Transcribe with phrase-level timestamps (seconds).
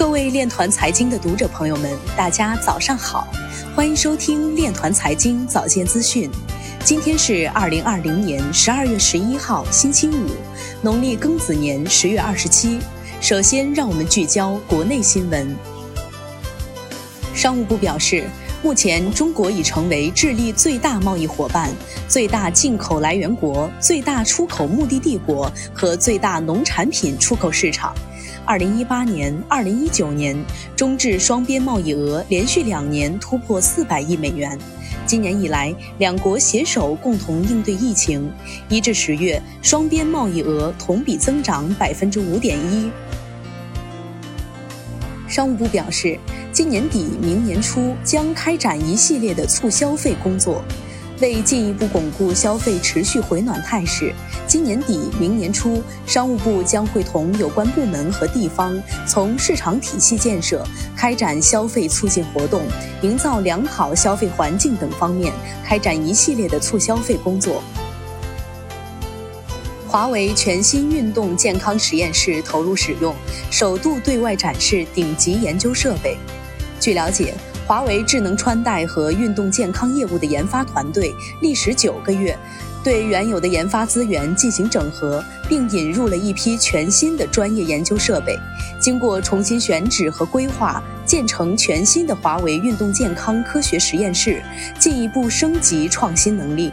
[0.00, 3.28] 各位链团财经的读者朋友们，大家早上好，
[3.76, 6.30] 欢迎收听链团财经早间资讯。
[6.82, 10.28] 今天是二零二零年十二月十一号，星期五，
[10.80, 12.78] 农历庚子年十月二十七。
[13.20, 15.54] 首先，让我们聚焦国内新闻。
[17.34, 18.24] 商务部表示，
[18.62, 21.68] 目前中国已成为智利最大贸易伙伴、
[22.08, 27.94] 最大进口来源国、最大出口目的地国和最大农产品出口市场。
[28.44, 30.36] 二零一八年、二零一九年，
[30.74, 34.58] 中智双边贸易额连续两年突破四百亿美元。
[35.06, 38.30] 今年以来，两国携手共同应对疫情，
[38.68, 42.90] 一至十月，双边贸易额同比增长百分之五点一。
[45.28, 46.18] 商务部表示，
[46.52, 50.62] 今年底、明年初将开展一系列的促消费工作。
[51.20, 54.12] 为进一步巩固消费持续回暖态势，
[54.46, 60.64] 今年底、明年初，商务部将会同有关部门和地方，从市场体系建设、
[60.96, 62.62] 开展消费促进活动、
[63.02, 65.32] 营造良好消费环境等方面，
[65.62, 67.62] 开展一系列的促消费工作。
[69.86, 73.14] 华为全新运动健康实验室投入使用，
[73.50, 76.16] 首度对外展示顶级研究设备。
[76.78, 77.34] 据了解。
[77.70, 82.36] 华为智能穿戴和运动健康业务的研发团队历时九个月，
[82.82, 88.36] 对原有的研发资源进行整合，并引入了一批全新的专业研究设备。
[88.80, 94.42] 经过重新选址和规划，建成全新的华为运动健康科学实验室，
[94.76, 96.72] 进一步升级创新能力。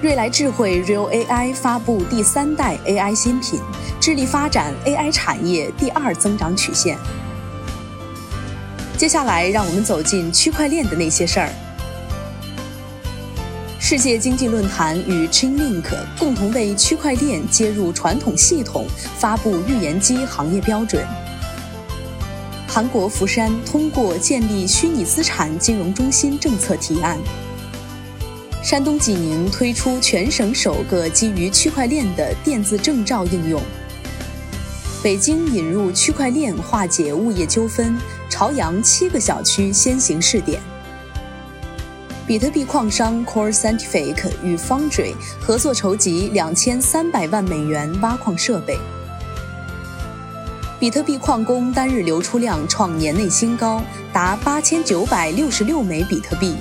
[0.00, 3.58] 瑞来智慧 Real AI 发布第三代 AI 新品，
[4.00, 6.96] 致力发展 AI 产业第二增长曲线。
[9.00, 11.50] 接下来，让我们走进区块链的那些事儿。
[13.78, 15.86] 世界经济论坛与 Chainlink
[16.18, 18.86] 共同为区块链接入传统系统
[19.18, 21.02] 发布预言机行业标准。
[22.68, 27.18] 韩国福山通过建立虚拟资产金融中心政策提案。
[28.62, 33.62] 山东济宁推出全省首个基于区块链的电子证照应用。
[35.02, 37.96] 北京引入区块链化解物业纠纷。
[38.30, 40.58] 朝阳七个小区先行试点。
[42.26, 48.78] 比特币矿商 Core Scientific 与 Foundry 合作筹集两千三百万美元挖矿设备。
[50.78, 53.82] 比特币矿工单日流出量创年内新高，
[54.12, 56.54] 达八千九百六十六枚比特币。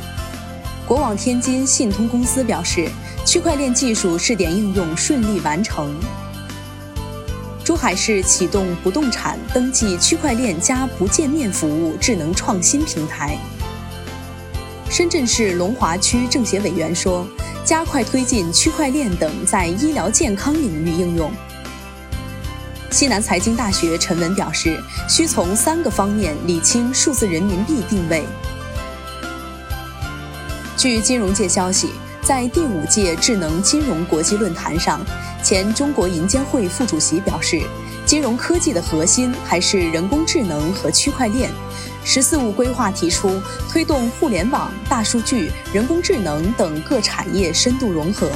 [0.85, 2.89] 国网天津信通公司表示，
[3.23, 5.95] 区块链技术试点应用顺利完成。
[7.69, 13.37] 珠海市启动不动产登记区块链加不见面服务智能创新平台。
[14.89, 17.27] 深圳市龙华区政协委员说，
[17.63, 21.31] 加快推进区块链等在医疗健康领域应用。
[22.89, 28.23] 西南财经大学陈文表示，需从三个方面理清数字人民币定位。
[30.75, 31.91] 据金融界消息。
[32.29, 35.01] 在第五届智能金融国际论坛上，
[35.43, 37.59] 前中国银监会副主席表示，
[38.05, 41.49] 金融科技的核心还是人工智能和区块链。
[42.05, 48.29] “十四五”规划提出，推动互联网、大数据、人工智能等各产业深度融合，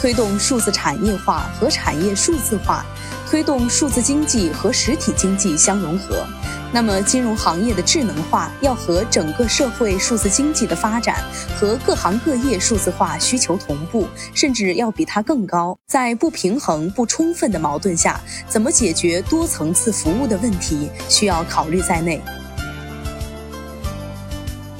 [0.00, 2.82] 推动数字产业化和产业数字化，
[3.28, 6.26] 推动数字经济和实体经济相融合。
[6.74, 11.22] 那么，金融行业的智能化要和整个社会数字经济的发展
[11.54, 15.78] 和各行各业数字化需求同步，甚至要比它更高。
[15.86, 22.20] 在不平衡、不充分的矛盾下，怎么解决多层次服务的问题，需要考虑在内。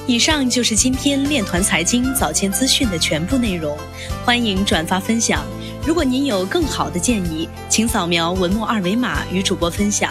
[0.04, 3.78] 以上就是今天链团财经早间资讯的全部内容，
[4.24, 5.44] 欢迎转发分享。
[5.86, 10.10] 如果您有更好的建议，请扫描文末二维码与主播分享。